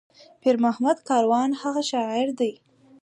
[0.41, 2.51] پير محمد کاروان هغه شاعر دى